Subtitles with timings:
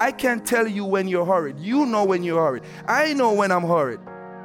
[0.00, 1.58] I can't tell you when you're hurried.
[1.58, 2.62] You know when you're hurried.
[2.86, 3.98] I know when I'm hurried.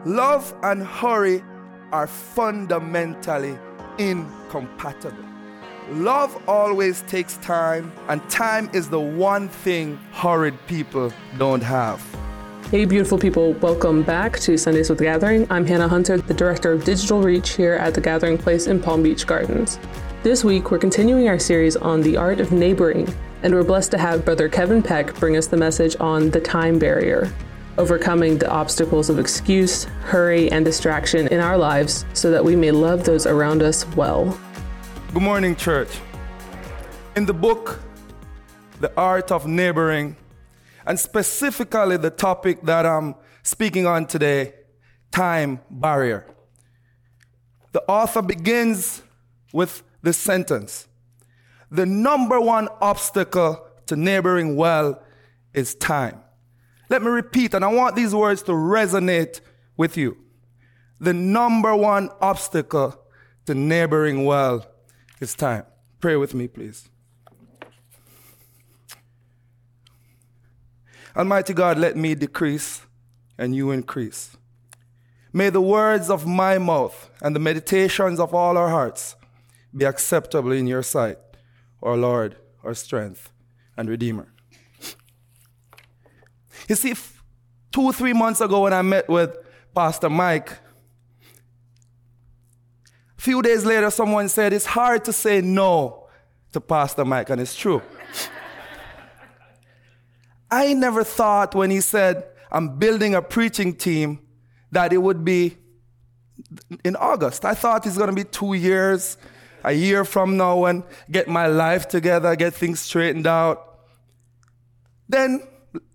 [0.04, 1.44] Love and hurry
[1.92, 3.56] are fundamentally
[4.00, 5.24] incompatible.
[5.92, 12.02] Love always takes time, and time is the one thing hurried people don't have.
[12.72, 15.46] Hey, beautiful people, welcome back to Sundays with the Gathering.
[15.52, 19.04] I'm Hannah Hunter, the Director of Digital Reach here at the Gathering Place in Palm
[19.04, 19.78] Beach Gardens.
[20.24, 23.98] This week, we're continuing our series on the art of neighboring, and we're blessed to
[23.98, 27.32] have Brother Kevin Peck bring us the message on the time barrier,
[27.78, 32.72] overcoming the obstacles of excuse, hurry, and distraction in our lives so that we may
[32.72, 34.40] love those around us well.
[35.14, 35.90] Good morning, church.
[37.18, 37.82] In the book,
[38.80, 40.16] The Art of Neighboring,
[40.88, 43.14] and specifically the topic that I'm
[43.44, 44.54] speaking on today,
[45.12, 46.26] time barrier.
[47.74, 49.04] The author begins
[49.52, 50.88] with this sentence
[51.74, 55.02] The number one obstacle to neighboring well
[55.54, 56.22] is time.
[56.88, 59.42] Let me repeat, and I want these words to resonate
[59.76, 60.18] with you.
[61.00, 62.96] The number one obstacle
[63.48, 64.68] to neighboring well
[65.20, 65.66] is time.
[66.00, 66.90] Pray with me, please.
[71.16, 72.82] Almighty God, let me decrease
[73.38, 74.38] and you increase.
[75.32, 79.16] May the words of my mouth and the meditations of all our hearts
[79.76, 81.18] be acceptable in your sight,
[81.84, 83.32] our Lord, our strength
[83.78, 84.34] and Redeemer.
[86.68, 86.94] You see,
[87.72, 89.38] two three months ago when I met with
[89.76, 90.52] Pastor Mike,
[93.18, 96.08] a few days later, someone said, It's hard to say no
[96.54, 97.82] to Pastor Mike, and it's true.
[100.52, 104.20] I never thought when he said, I'm building a preaching team,
[104.72, 105.58] that it would be
[106.84, 107.46] in August.
[107.46, 109.18] I thought it's going to be two years,
[109.64, 113.80] a year from now, and get my life together, get things straightened out.
[115.08, 115.48] Then,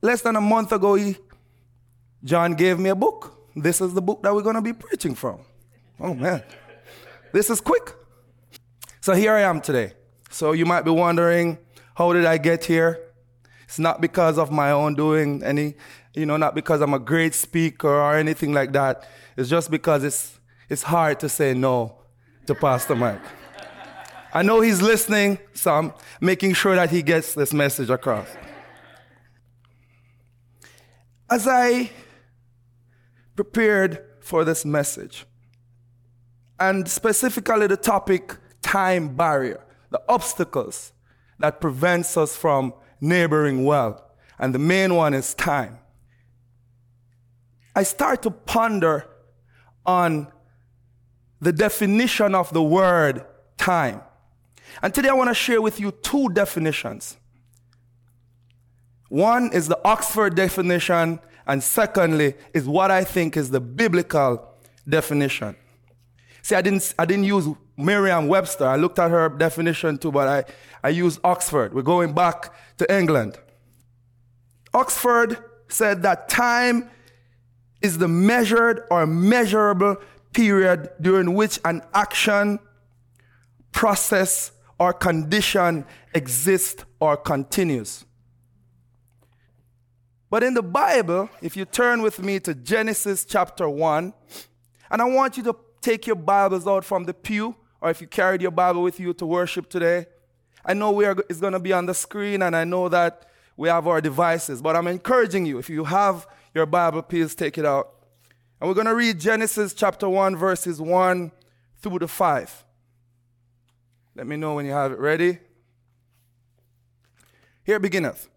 [0.02, 1.16] less than a month ago, he,
[2.24, 3.34] John gave me a book.
[3.54, 5.40] This is the book that we're going to be preaching from.
[6.00, 6.42] Oh, man.
[7.32, 7.94] This is quick.
[9.00, 9.94] So here I am today.
[10.30, 11.58] So you might be wondering,
[11.94, 13.00] how did I get here?
[13.64, 15.74] It's not because of my own doing any,
[16.14, 19.06] you know, not because I'm a great speaker or anything like that.
[19.36, 20.38] It's just because it's,
[20.68, 21.98] it's hard to say no
[22.46, 23.20] to Pastor Mike.
[24.32, 28.28] I know he's listening, so I'm making sure that he gets this message across.
[31.30, 31.90] As I
[33.36, 35.26] prepared for this message,
[36.60, 40.92] and specifically the topic time barrier, the obstacles
[41.38, 44.04] that prevents us from neighboring well.
[44.38, 45.78] And the main one is time.
[47.74, 49.08] I start to ponder
[49.86, 50.28] on
[51.40, 53.24] the definition of the word
[53.56, 54.02] time.
[54.82, 57.16] And today I want to share with you two definitions.
[59.08, 64.54] One is the Oxford definition, and secondly is what I think is the biblical
[64.88, 65.56] definition.
[66.42, 68.66] See, I didn't, I didn't use Merriam Webster.
[68.66, 70.44] I looked at her definition too, but I,
[70.86, 71.74] I used Oxford.
[71.74, 73.38] We're going back to England.
[74.74, 76.90] Oxford said that time
[77.80, 79.96] is the measured or measurable
[80.32, 82.58] period during which an action,
[83.72, 85.84] process, or condition
[86.14, 88.04] exists or continues.
[90.30, 94.12] But in the Bible, if you turn with me to Genesis chapter 1,
[94.90, 98.06] and I want you to take your Bibles out from the pew, or if you
[98.06, 100.06] carried your Bible with you to worship today,
[100.64, 103.26] I know we are, it's going to be on the screen, and I know that
[103.56, 107.56] we have our devices, but I'm encouraging you, if you have your Bible, please take
[107.56, 107.94] it out.
[108.60, 111.32] And we're going to read Genesis chapter 1, verses 1
[111.80, 112.64] through to 5.
[114.18, 115.38] Let me know when you have it ready.
[117.62, 118.28] Here beginneth.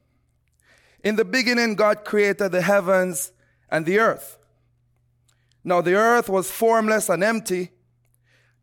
[1.04, 3.32] In the beginning, God created the heavens
[3.68, 4.38] and the earth.
[5.64, 7.72] Now the earth was formless and empty.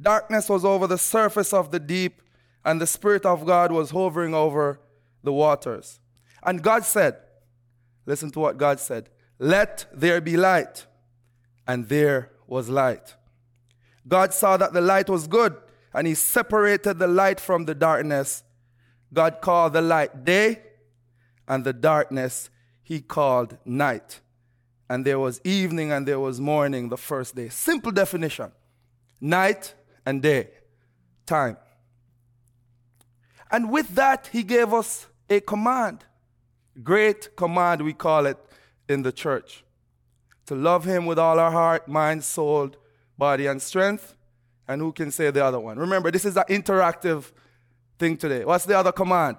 [0.00, 2.22] Darkness was over the surface of the deep,
[2.64, 4.78] and the Spirit of God was hovering over
[5.24, 5.98] the waters.
[6.44, 7.16] And God said,
[8.06, 9.10] Listen to what God said
[9.40, 10.86] Let there be light.
[11.66, 13.16] And there was light.
[14.06, 15.56] God saw that the light was good,
[15.98, 18.44] and He separated the light from the darkness.
[19.12, 20.62] God called the light day,
[21.46, 22.50] and the darkness
[22.82, 24.20] He called night
[24.88, 27.48] and there was evening and there was morning the first day.
[27.48, 28.52] Simple definition
[29.20, 29.74] night
[30.06, 30.48] and day,
[31.26, 31.56] time.
[33.50, 36.04] And with that, he gave us a command.
[36.82, 38.38] Great command, we call it
[38.88, 39.64] in the church.
[40.46, 42.70] To love him with all our heart, mind, soul,
[43.18, 44.14] body, and strength.
[44.68, 45.78] And who can say the other one?
[45.78, 47.32] Remember, this is an interactive
[47.98, 48.44] thing today.
[48.44, 49.38] What's the other command?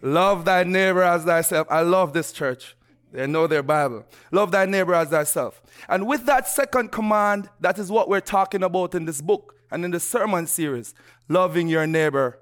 [0.00, 1.66] Love thy neighbor as thyself.
[1.70, 2.74] I love this church.
[3.12, 4.06] They know their Bible.
[4.32, 5.62] Love thy neighbor as thyself.
[5.88, 9.84] And with that second command, that is what we're talking about in this book and
[9.84, 10.94] in the sermon series
[11.28, 12.38] loving your neighbor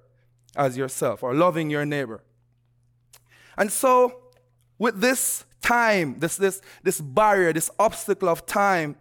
[0.56, 2.22] as yourself or loving your neighbor.
[3.58, 4.20] And so,
[4.78, 8.96] with this time, this, this, this barrier, this obstacle of time,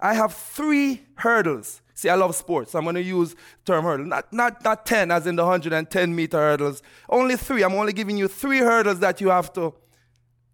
[0.00, 1.82] I have three hurdles.
[2.04, 2.72] See, I love sports.
[2.72, 3.34] So I'm going to use
[3.64, 4.04] term hurdle.
[4.04, 6.82] Not, not, not 10 as in the 110 meter hurdles.
[7.08, 7.62] Only three.
[7.62, 9.72] I'm only giving you three hurdles that you have to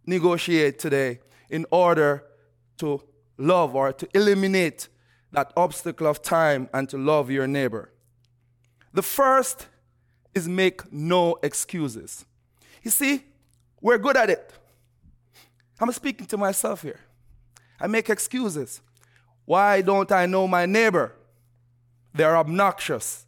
[0.07, 1.19] negotiate today
[1.49, 2.23] in order
[2.79, 3.03] to
[3.37, 4.87] love or to eliminate
[5.33, 7.91] that obstacle of time and to love your neighbor.
[8.93, 9.67] The first
[10.33, 12.25] is make no excuses.
[12.85, 13.25] You see,
[13.81, 14.53] we're good at it.
[15.81, 17.01] I'm speaking to myself here.
[17.81, 18.83] I make excuses.
[19.47, 21.17] Why don't I know my neighbor?
[22.15, 23.27] They're obnoxious.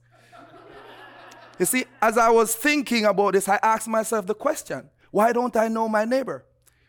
[1.58, 5.54] you see, as I was thinking about this, I asked myself the question why don't
[5.56, 6.44] I know my neighbor?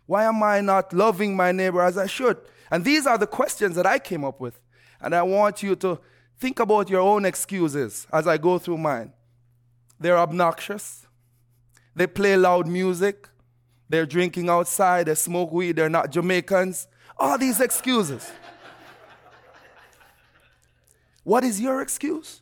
[0.06, 2.38] Why am I not loving my neighbor as I should?
[2.72, 4.60] And these are the questions that I came up with.
[5.02, 6.00] And I want you to
[6.40, 9.14] think about your own excuses as I go through mine.
[10.00, 11.06] They're obnoxious.
[11.96, 13.30] They play loud music.
[13.90, 15.06] They're drinking outside.
[15.06, 15.76] They smoke weed.
[15.76, 16.88] They're not Jamaicans.
[17.18, 18.32] All these excuses.
[21.24, 22.42] What is your excuse?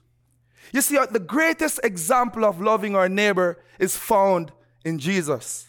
[0.74, 4.51] You see, uh, the greatest example of loving our neighbor is found
[4.83, 5.68] in Jesus,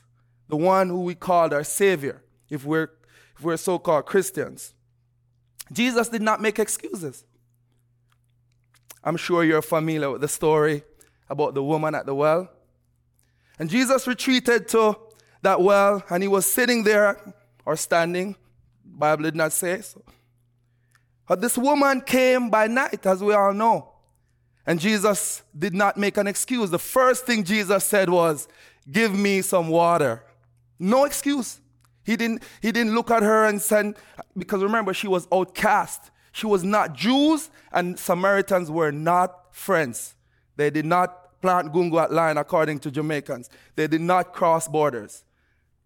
[0.49, 2.91] the one who we called our Savior, if we're,
[3.37, 4.75] if we're so called Christians.
[5.73, 7.25] Jesus did not make excuses.
[9.05, 10.85] I'm sure you're familiar with the story
[11.29, 12.50] about the woman at the well.
[13.59, 14.97] And Jesus retreated to
[15.43, 18.37] that well and he was sitting there or standing.
[18.85, 20.03] Bible did not say so.
[21.29, 23.89] But this woman came by night, as we all know.
[24.67, 26.71] And Jesus did not make an excuse.
[26.71, 28.49] The first thing Jesus said was,
[28.91, 30.25] Give me some water.
[30.79, 31.61] No excuse.
[32.05, 33.95] He didn't, he didn't look at her and said,
[34.37, 36.11] because remember, she was outcast.
[36.33, 40.15] She was not Jews, and Samaritans were not friends.
[40.57, 43.51] They did not plant gungo at line according to Jamaicans.
[43.77, 45.25] They did not cross borders.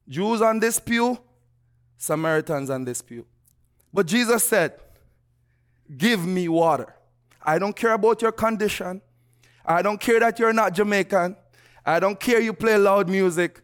[0.09, 1.19] Jews on this pew,
[1.99, 3.27] Samaritans on this pew.
[3.93, 4.75] But Jesus said,
[5.97, 6.94] Give me water.
[7.43, 9.00] I don't care about your condition.
[9.65, 11.37] I don't care that you're not Jamaican.
[11.85, 13.61] I don't care you play loud music.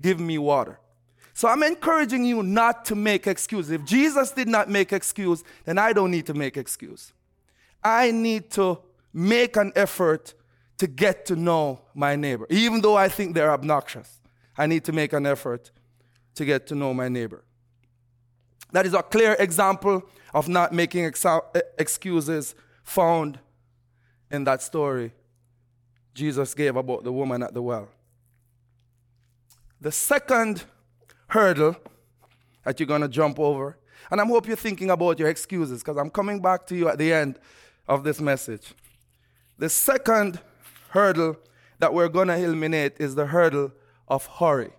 [0.00, 0.78] Give me water.
[1.32, 3.72] So I'm encouraging you not to make excuses.
[3.72, 7.12] If Jesus did not make excuse, then I don't need to make excuse.
[7.82, 8.78] I need to
[9.12, 10.34] make an effort
[10.78, 12.46] to get to know my neighbor.
[12.50, 14.20] Even though I think they're obnoxious,
[14.56, 15.70] I need to make an effort
[16.34, 17.42] to get to know my neighbor.
[18.72, 20.02] That is a clear example
[20.34, 21.04] of not making
[21.78, 23.38] excuses found
[24.30, 25.12] in that story
[26.12, 27.88] Jesus gave about the woman at the well.
[29.80, 30.64] The second
[31.28, 31.76] hurdle
[32.64, 33.76] that you're going to jump over.
[34.10, 36.98] And I hope you're thinking about your excuses because I'm coming back to you at
[36.98, 37.38] the end
[37.88, 38.74] of this message.
[39.58, 40.40] The second
[40.90, 41.36] hurdle
[41.78, 43.72] that we're going to eliminate is the hurdle
[44.08, 44.70] of hurry.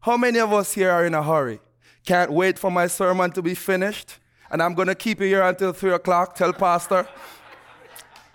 [0.00, 1.60] How many of us here are in a hurry?
[2.04, 4.18] Can't wait for my sermon to be finished,
[4.54, 6.36] and I'm going to keep you here until 3 o'clock.
[6.36, 7.08] Tell Pastor.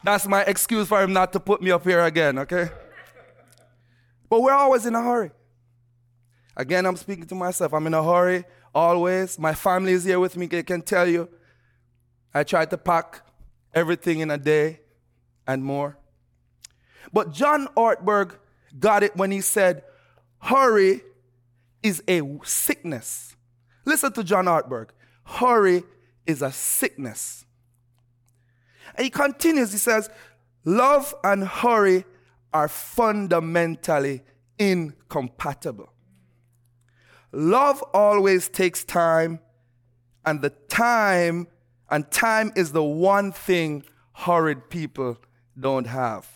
[0.03, 2.69] That's my excuse for him not to put me up here again, okay?
[4.27, 5.31] But we're always in a hurry.
[6.57, 7.73] Again, I'm speaking to myself.
[7.73, 8.43] I'm in a hurry
[8.75, 9.39] always.
[9.39, 10.47] My family is here with me.
[10.47, 11.29] They can tell you.
[12.33, 13.21] I tried to pack
[13.73, 14.81] everything in a day
[15.47, 15.97] and more.
[17.13, 18.35] But John Ortberg
[18.77, 19.83] got it when he said,
[20.39, 21.01] Hurry
[21.81, 23.37] is a sickness.
[23.85, 24.89] Listen to John Ortberg.
[25.23, 25.83] Hurry
[26.29, 27.43] is a sickness.
[28.95, 30.11] And he continues, he says,
[30.63, 32.05] Love and hurry
[32.53, 34.21] are fundamentally
[34.59, 35.91] incompatible.
[37.31, 39.39] Love always takes time,
[40.23, 41.47] and the time,
[41.89, 43.83] and time is the one thing
[44.13, 45.17] hurried people
[45.59, 46.27] don't have.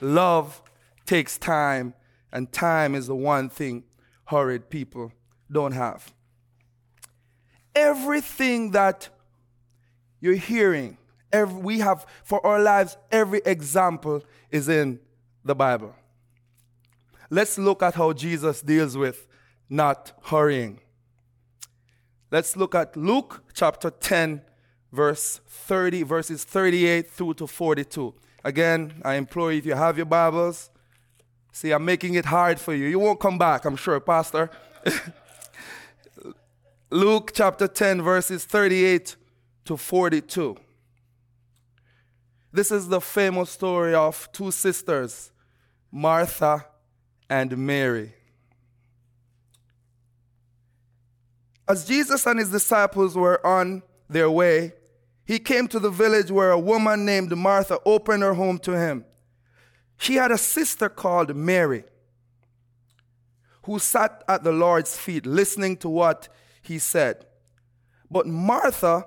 [0.00, 0.62] Love
[1.04, 1.94] takes time,
[2.32, 3.82] and time is the one thing
[4.26, 5.12] hurried people
[5.50, 6.12] don't have.
[7.74, 9.08] Everything that
[10.20, 10.98] you're hearing,
[11.32, 15.00] every, we have for our lives, every example is in
[15.44, 15.94] the Bible.
[17.30, 19.26] Let's look at how Jesus deals with
[19.68, 20.80] not hurrying.
[22.30, 24.42] Let's look at Luke chapter 10,
[24.92, 28.14] verse 30, verses 38 through to 42.
[28.44, 30.70] Again, I implore you, if you have your Bibles,
[31.52, 32.86] see, I'm making it hard for you.
[32.86, 34.50] You won't come back, I'm sure, Pastor.
[36.92, 39.16] Luke chapter 10, verses 38
[39.64, 40.58] to 42.
[42.52, 45.32] This is the famous story of two sisters,
[45.90, 46.66] Martha
[47.30, 48.12] and Mary.
[51.66, 54.74] As Jesus and his disciples were on their way,
[55.24, 59.06] he came to the village where a woman named Martha opened her home to him.
[59.96, 61.84] She had a sister called Mary
[63.64, 66.28] who sat at the Lord's feet listening to what
[66.62, 67.26] he said.
[68.10, 69.06] But Martha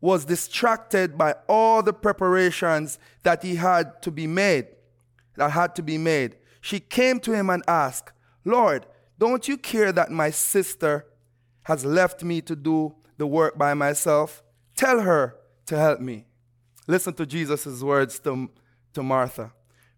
[0.00, 4.66] was distracted by all the preparations that he had to be made,
[5.36, 6.36] that had to be made.
[6.60, 8.12] She came to him and asked,
[8.44, 8.86] Lord,
[9.18, 11.06] don't you care that my sister
[11.62, 14.42] has left me to do the work by myself?
[14.76, 16.26] Tell her to help me.
[16.86, 18.50] Listen to Jesus' words to,
[18.92, 19.52] to Martha.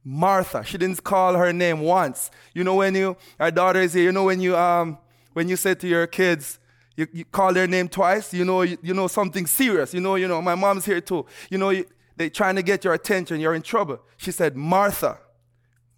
[0.05, 0.63] Martha.
[0.63, 2.31] She didn't call her name once.
[2.55, 4.99] You know when you, our daughter is here, you know when you, um,
[5.33, 6.61] when you say to your kids,
[6.97, 9.93] you, you call their name twice, you know, you, you, know something serious.
[9.93, 11.27] You know, you know, my mom's here too.
[11.51, 11.87] You know, you,
[12.17, 13.39] they're trying to get your attention.
[13.39, 14.01] You're in trouble.
[14.17, 15.19] She said, Martha,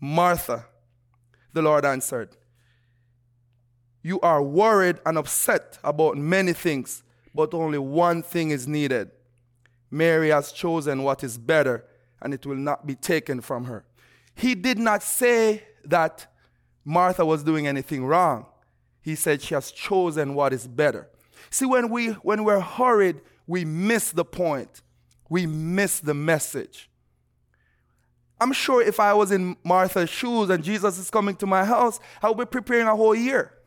[0.01, 0.67] Martha.
[1.53, 2.37] The Lord answered,
[4.03, 7.03] You are worried and upset about many things,
[7.35, 9.11] but only one thing is needed.
[9.91, 11.85] Mary has chosen what is better,
[12.21, 13.85] and it will not be taken from her.
[14.35, 16.27] He did not say that
[16.85, 18.47] Martha was doing anything wrong.
[19.01, 21.09] He said she has chosen what is better.
[21.51, 24.83] See, when, we, when we're hurried, we miss the point,
[25.29, 26.91] we miss the message.
[28.41, 31.99] I'm sure if I was in Martha's shoes and Jesus is coming to my house,
[32.23, 33.58] I would be preparing a whole year.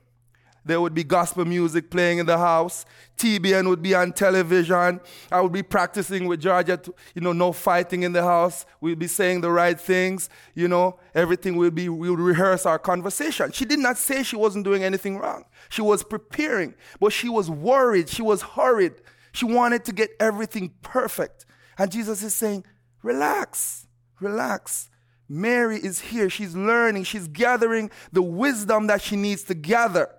[0.63, 2.85] There would be gospel music playing in the house.
[3.17, 5.01] TBN would be on television.
[5.31, 8.65] I would be practicing with Georgia, to, you know, no fighting in the house.
[8.79, 12.77] We'd be saying the right things, you know, everything would be, we would rehearse our
[12.77, 13.51] conversation.
[13.51, 15.45] She did not say she wasn't doing anything wrong.
[15.69, 18.07] She was preparing, but she was worried.
[18.07, 18.93] She was hurried.
[19.31, 21.45] She wanted to get everything perfect.
[21.77, 22.65] And Jesus is saying,
[23.01, 23.87] relax,
[24.19, 24.89] relax.
[25.27, 26.29] Mary is here.
[26.29, 27.05] She's learning.
[27.05, 30.09] She's gathering the wisdom that she needs to gather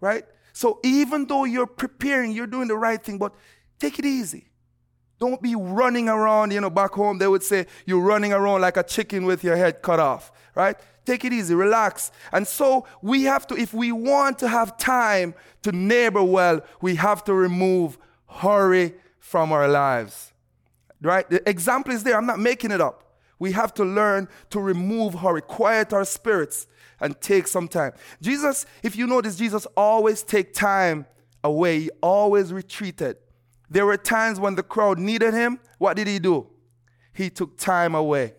[0.00, 0.24] right?
[0.52, 3.34] So even though you're preparing, you're doing the right thing, but
[3.78, 4.46] take it easy.
[5.18, 8.78] Don't be running around, you know, back home they would say you're running around like
[8.78, 10.76] a chicken with your head cut off, right?
[11.04, 12.10] Take it easy, relax.
[12.32, 16.94] And so we have to, if we want to have time to neighbor well, we
[16.96, 20.32] have to remove hurry from our lives,
[21.02, 21.28] right?
[21.28, 22.16] The example is there.
[22.16, 23.09] I'm not making it up.
[23.40, 26.68] We have to learn to remove hurry, quiet our spirits,
[27.00, 27.92] and take some time.
[28.20, 31.06] Jesus, if you notice, Jesus always take time
[31.42, 31.80] away.
[31.80, 33.16] He always retreated.
[33.68, 35.58] There were times when the crowd needed him.
[35.78, 36.48] What did he do?
[37.14, 38.34] He took time away.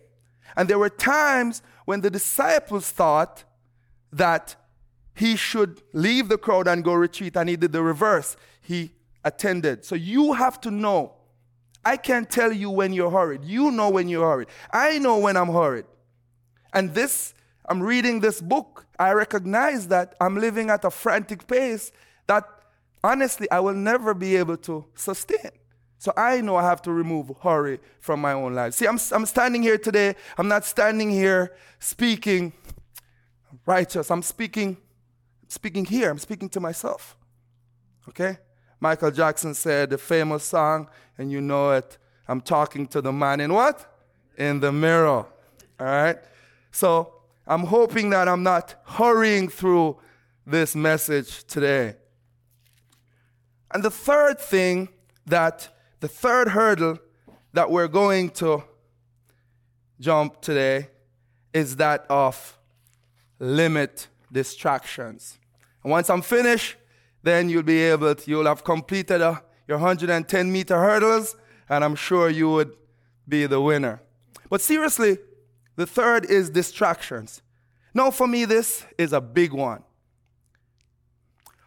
[0.56, 3.44] And there were times when the disciples thought
[4.12, 4.56] that
[5.14, 8.36] he should leave the crowd and go retreat, and he did the reverse.
[8.60, 8.92] He
[9.24, 9.84] attended.
[9.84, 11.14] So you have to know
[11.84, 13.44] I can't tell you when you're hurried.
[13.44, 14.48] You know when you're hurried.
[14.72, 15.86] I know when I'm hurried.
[16.72, 17.34] And this,
[17.68, 18.86] I'm reading this book.
[18.98, 21.92] I recognize that I'm living at a frantic pace
[22.26, 22.44] that
[23.02, 25.50] honestly I will never be able to sustain.
[25.98, 28.74] So I know I have to remove hurry from my own life.
[28.74, 30.16] See, I'm, I'm standing here today.
[30.36, 32.52] I'm not standing here speaking
[33.66, 34.10] righteous.
[34.10, 34.76] I'm speaking,
[35.48, 36.10] speaking here.
[36.10, 37.16] I'm speaking to myself.
[38.08, 38.38] Okay?
[38.82, 41.98] Michael Jackson said the famous song, and you know it.
[42.26, 43.86] I'm talking to the man in what?
[44.36, 45.24] In the mirror.
[45.78, 46.18] All right?
[46.72, 47.14] So
[47.46, 49.98] I'm hoping that I'm not hurrying through
[50.44, 51.94] this message today.
[53.70, 54.88] And the third thing
[55.26, 55.68] that,
[56.00, 56.98] the third hurdle
[57.52, 58.64] that we're going to
[60.00, 60.88] jump today
[61.54, 62.58] is that of
[63.38, 65.38] limit distractions.
[65.84, 66.74] And once I'm finished,
[67.22, 69.36] then you'll be able to, you'll have completed a, uh,
[69.68, 71.36] your 110 meter hurdles,
[71.68, 72.72] and I'm sure you would
[73.28, 74.02] be the winner.
[74.50, 75.18] But seriously,
[75.76, 77.42] the third is distractions.
[77.94, 79.82] Now, for me, this is a big one.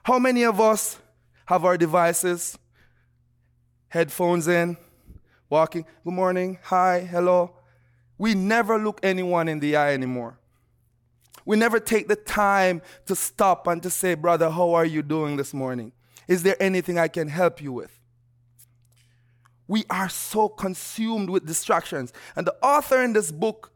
[0.04, 1.00] How many of us
[1.46, 2.58] have our devices,
[3.88, 4.78] headphones in,
[5.50, 7.56] walking, good morning, hi, hello?
[8.18, 10.38] We never look anyone in the eye anymore.
[11.46, 15.38] We never take the time to stop and to say, Brother, how are you doing
[15.38, 15.92] this morning?
[16.28, 18.00] Is there anything I can help you with?
[19.68, 22.14] We are so consumed with distractions.
[22.36, 23.72] And the author in this book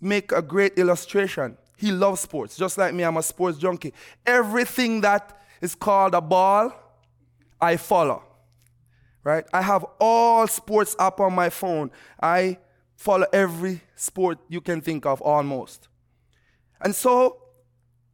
[0.00, 1.56] make a great illustration.
[1.76, 3.92] He loves sports, just like me, I'm a sports junkie.
[4.26, 6.72] Everything that is called a ball,
[7.60, 8.22] I follow.
[9.22, 9.44] Right?
[9.52, 11.90] I have all sports up on my phone.
[12.22, 12.58] I
[12.96, 15.88] follow every sport you can think of almost.
[16.80, 17.38] And so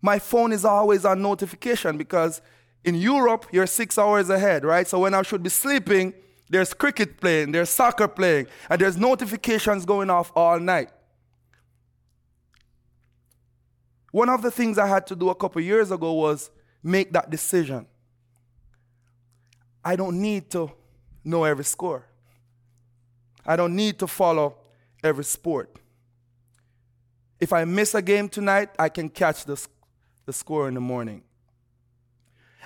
[0.00, 2.42] my phone is always on notification because
[2.84, 4.86] in Europe, you're six hours ahead, right?
[4.86, 6.12] So when I should be sleeping,
[6.50, 10.90] there's cricket playing, there's soccer playing, and there's notifications going off all night.
[14.10, 16.50] One of the things I had to do a couple years ago was
[16.82, 17.86] make that decision.
[19.84, 20.70] I don't need to
[21.24, 22.04] know every score.
[23.46, 24.56] I don't need to follow
[25.02, 25.78] every sport.
[27.40, 29.60] If I miss a game tonight, I can catch the,
[30.26, 31.22] the score in the morning.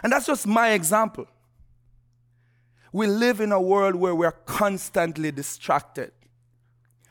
[0.03, 1.27] And that's just my example.
[2.93, 6.13] We live in a world where we're constantly distracted.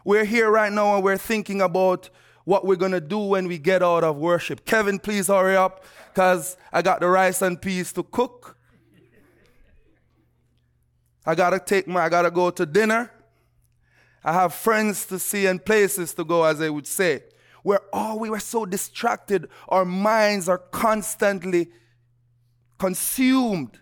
[0.04, 2.10] We're here right now and we're thinking about
[2.44, 4.66] what we're going to do when we get out of worship.
[4.66, 8.56] Kevin, please hurry up because I got the rice and peas to cook.
[11.26, 13.12] I got to take my, I got to go to dinner.
[14.26, 17.24] I have friends to see and places to go, as they would say.
[17.62, 21.70] Where all we were so distracted, our minds are constantly
[22.80, 23.80] consumed.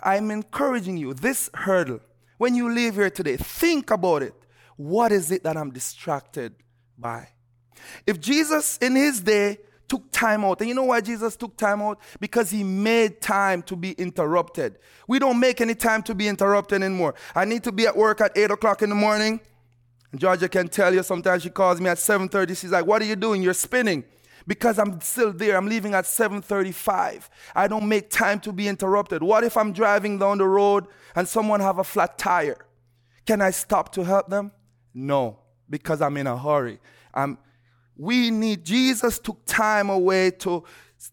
[0.00, 2.00] I'm encouraging you, this hurdle,
[2.36, 4.34] when you leave here today, think about it.
[4.76, 6.54] What is it that I'm distracted
[6.96, 7.28] by?
[8.06, 11.80] If Jesus in his day took time out, and you know why Jesus took time
[11.80, 11.98] out?
[12.20, 14.78] Because he made time to be interrupted.
[15.06, 17.14] We don't make any time to be interrupted anymore.
[17.34, 19.40] I need to be at work at 8 o'clock in the morning.
[20.14, 22.56] Georgia can tell you sometimes she calls me at 7:30.
[22.56, 23.42] She's like, What are you doing?
[23.42, 24.04] You're spinning
[24.46, 25.56] because I'm still there.
[25.56, 27.28] I'm leaving at 7:35.
[27.54, 29.22] I don't make time to be interrupted.
[29.22, 32.56] What if I'm driving down the road and someone have a flat tire?
[33.26, 34.50] Can I stop to help them?
[34.94, 36.80] No, because I'm in a hurry.
[37.12, 37.36] I'm,
[37.98, 40.64] we need Jesus took time away to,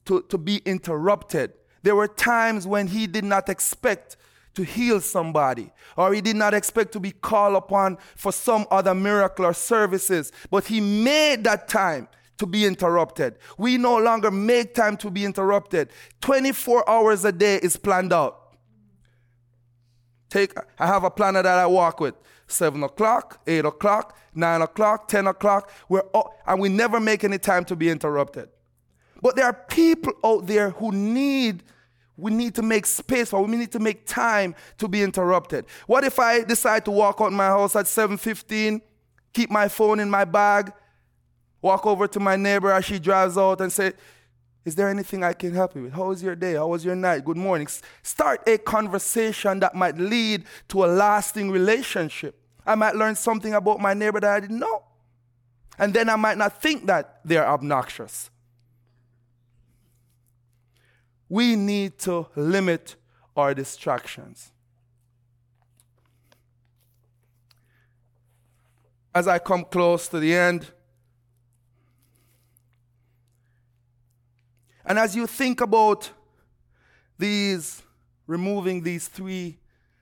[0.05, 1.53] to, to be interrupted.
[1.81, 4.17] There were times when he did not expect
[4.53, 8.95] to heal somebody, or he did not expect to be called upon for some other
[8.95, 13.35] miracle or services, but he made that time to be interrupted.
[13.57, 15.89] We no longer make time to be interrupted.
[16.21, 18.44] 24 hours a day is planned out.
[20.29, 22.15] Take, I have a planner that I walk with.
[22.47, 25.71] 7 o'clock, 8 o'clock, 9 o'clock, 10 o'clock.
[25.89, 28.49] We're all, and we never make any time to be interrupted.
[29.21, 31.63] But there are people out there who need,
[32.17, 35.65] we need to make space for, we need to make time to be interrupted.
[35.87, 38.81] What if I decide to walk out my house at 7.15,
[39.33, 40.71] keep my phone in my bag,
[41.61, 43.93] walk over to my neighbor as she drives out and say,
[44.65, 45.93] Is there anything I can help you with?
[45.93, 46.55] How was your day?
[46.55, 47.23] How was your night?
[47.23, 47.67] Good morning.
[48.01, 52.35] Start a conversation that might lead to a lasting relationship.
[52.65, 54.81] I might learn something about my neighbor that I didn't know.
[55.77, 58.31] And then I might not think that they're obnoxious.
[61.29, 62.95] We need to limit
[63.37, 64.51] our distractions.
[69.13, 70.71] As I come close to the end,
[74.85, 76.11] And as you think about
[77.17, 77.81] these,
[78.27, 79.57] removing these three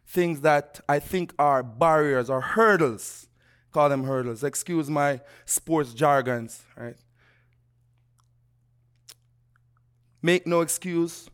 [0.07, 3.27] things that I think are barriers or hurdles,
[3.71, 6.95] call them hurdles, excuse my sports jargons, right?
[10.21, 11.29] Make no excuse,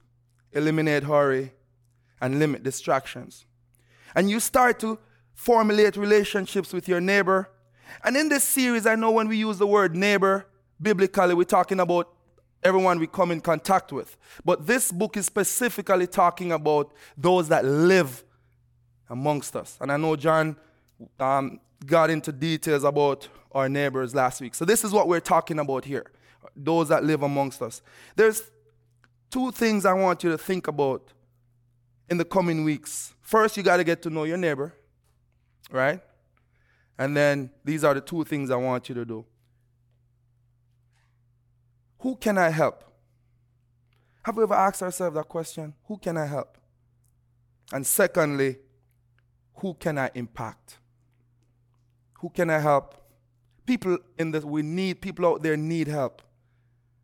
[0.51, 1.53] eliminate hurry,
[2.21, 3.45] and limit distractions.
[4.15, 4.99] And you start to
[5.33, 7.49] formulate relationships with your neighbor.
[8.03, 10.47] And in this series, I know when we use the word neighbor,
[10.81, 12.13] biblically, we're talking about
[12.63, 14.17] everyone we come in contact with.
[14.43, 18.23] But this book is specifically talking about those that live
[19.09, 19.77] amongst us.
[19.81, 20.55] And I know John
[21.19, 24.55] um, got into details about our neighbors last week.
[24.55, 26.05] So this is what we're talking about here
[26.55, 27.81] those that live amongst us.
[28.15, 28.49] There's
[29.29, 31.13] two things I want you to think about
[32.09, 33.13] in the coming weeks.
[33.21, 34.73] First, you got to get to know your neighbor,
[35.71, 36.01] right?
[36.97, 39.25] And then these are the two things I want you to do.
[41.99, 42.83] Who can I help?
[44.23, 45.73] Have we ever asked ourselves that question?
[45.85, 46.57] Who can I help?
[47.71, 48.57] And secondly,
[49.55, 50.77] who can I impact?
[52.21, 52.95] Who can I help?
[53.65, 56.21] People in this we need people out there need help.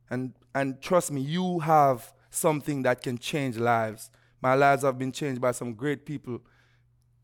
[0.09, 4.09] And and trust me, you have something that can change lives.
[4.41, 6.41] My lives have been changed by some great people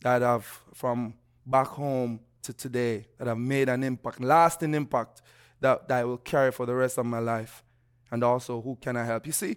[0.03, 1.13] that have from
[1.45, 5.21] back home to today that have made an impact, lasting impact
[5.61, 7.63] that, that I will carry for the rest of my life.
[8.11, 9.25] And also, who can I help?
[9.25, 9.55] You see,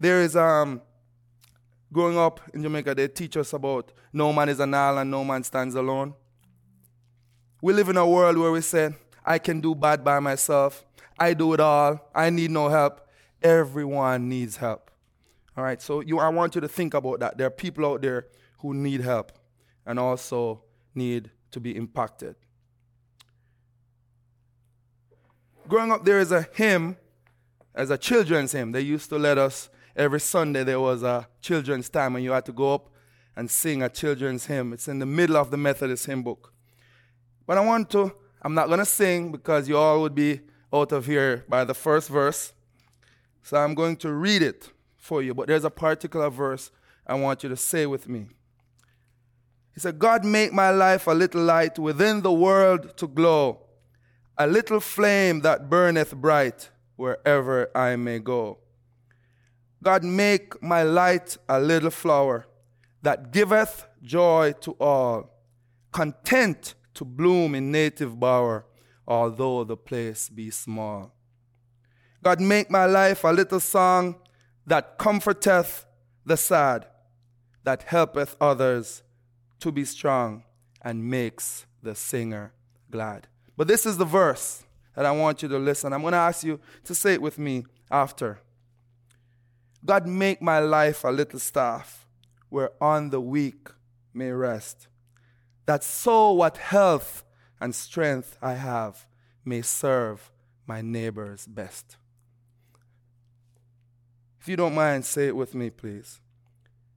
[0.00, 0.80] there is, um,
[1.92, 5.44] growing up in Jamaica, they teach us about no man is an island, no man
[5.44, 6.14] stands alone.
[7.60, 10.84] We live in a world where we say, I can do bad by myself.
[11.18, 12.10] I do it all.
[12.14, 13.06] I need no help.
[13.42, 14.90] Everyone needs help.
[15.56, 17.36] All right, so you, I want you to think about that.
[17.36, 18.26] There are people out there
[18.58, 19.32] who need help
[19.84, 20.62] and also
[20.94, 22.36] need to be impacted.
[25.68, 26.96] Growing up, there is a hymn,
[27.74, 28.72] as a children's hymn.
[28.72, 32.44] They used to let us, every Sunday, there was a children's time, and you had
[32.46, 32.90] to go up
[33.36, 34.72] and sing a children's hymn.
[34.72, 36.52] It's in the middle of the Methodist hymn book.
[37.46, 40.40] But I want to, I'm not going to sing because you all would be
[40.72, 42.52] out of here by the first verse.
[43.42, 46.70] So I'm going to read it for you, but there's a particular verse
[47.06, 48.26] I want you to say with me.
[49.74, 53.62] He said, God, make my life a little light within the world to glow,
[54.38, 58.58] a little flame that burneth bright wherever I may go.
[59.82, 62.46] God, make my light a little flower
[63.02, 65.30] that giveth joy to all,
[65.90, 68.64] content to bloom in native bower,
[69.06, 71.12] although the place be small.
[72.22, 74.16] God, make my life a little song
[74.66, 75.84] that comforteth
[76.24, 76.86] the sad,
[77.64, 79.02] that helpeth others
[79.58, 80.44] to be strong,
[80.80, 82.52] and makes the singer
[82.90, 83.26] glad.
[83.62, 84.64] But this is the verse
[84.96, 85.92] that I want you to listen.
[85.92, 88.40] I'm going to ask you to say it with me after.
[89.84, 92.08] God, make my life a little staff
[92.50, 93.68] whereon the weak
[94.12, 94.88] may rest,
[95.64, 97.24] that so what health
[97.60, 99.06] and strength I have
[99.44, 100.32] may serve
[100.66, 101.98] my neighbors best.
[104.40, 106.18] If you don't mind, say it with me, please.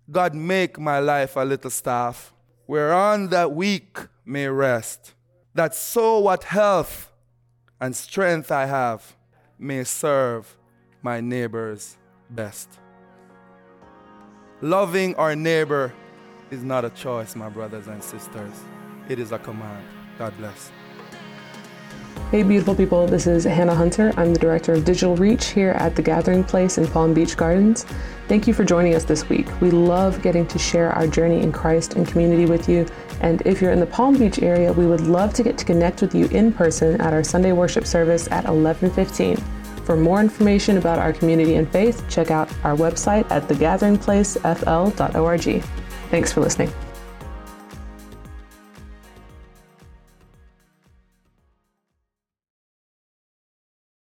[0.09, 2.33] God, make my life a little staff
[2.65, 5.13] whereon that weak may rest,
[5.55, 7.11] that so what health
[7.81, 9.15] and strength I have
[9.57, 10.55] may serve
[11.01, 11.97] my neighbors
[12.29, 12.69] best.
[14.61, 15.93] Loving our neighbor
[16.51, 18.53] is not a choice, my brothers and sisters.
[19.09, 19.85] It is a command.
[20.17, 20.71] God bless.
[22.31, 24.11] Hey, beautiful people, this is Hannah Hunter.
[24.17, 27.85] I'm the Director of Digital Reach here at the Gathering Place in Palm Beach Gardens.
[28.27, 29.47] Thank you for joining us this week.
[29.61, 32.87] We love getting to share our journey in Christ and community with you.
[33.21, 36.01] And if you're in the Palm Beach area, we would love to get to connect
[36.01, 39.37] with you in person at our Sunday worship service at 1115.
[39.85, 45.63] For more information about our community and faith, check out our website at thegatheringplacefl.org.
[46.09, 46.73] Thanks for listening.